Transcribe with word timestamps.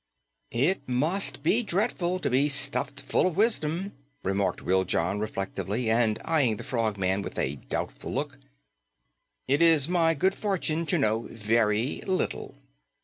"It 0.55 0.89
must 0.89 1.43
be 1.43 1.61
dreadful 1.61 2.17
to 2.21 2.29
be 2.31 2.49
stuffed 2.49 2.99
full 3.01 3.27
of 3.27 3.37
wisdom," 3.37 3.91
remarked 4.23 4.65
Wiljon 4.65 5.19
reflectively 5.21 5.91
and 5.91 6.17
eyeing 6.25 6.57
the 6.57 6.63
Frogman 6.63 7.21
with 7.21 7.37
a 7.37 7.57
doubtful 7.57 8.11
look. 8.11 8.39
"It 9.47 9.61
is 9.61 9.87
my 9.87 10.15
good 10.15 10.33
fortune 10.33 10.87
to 10.87 10.97
know 10.97 11.27
very 11.29 12.01
little." 12.07 12.55